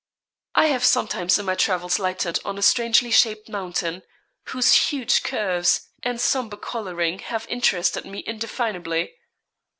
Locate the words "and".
6.01-6.19